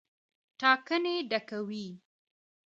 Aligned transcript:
ټانکۍ 0.59 1.17
ډکوي. 1.31 1.87